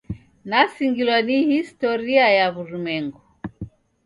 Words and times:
Nasingilwa 0.49 1.17
ni 1.27 1.37
historia 1.51 2.25
ya 2.37 2.45
w'urumwengu. 2.53 3.21